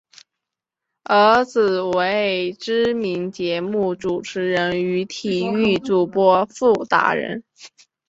[1.03, 7.43] 儿子为知名节目主持人与体育主播傅达仁。